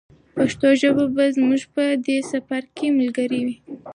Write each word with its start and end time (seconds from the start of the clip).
پښتو 0.35 0.67
ژبه 0.81 1.05
به 1.15 1.25
زموږ 1.37 1.61
په 1.73 1.83
دې 2.05 2.17
سفر 2.31 2.61
کې 2.75 2.87
ملګرې 2.99 3.41
وي. 3.45 3.57